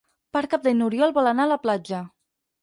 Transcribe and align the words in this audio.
Per 0.37 0.41
Cap 0.53 0.63
d'Any 0.63 0.79
n'Oriol 0.79 1.13
vol 1.19 1.29
anar 1.33 1.45
a 1.47 1.51
la 1.53 1.59
platja. 1.67 2.01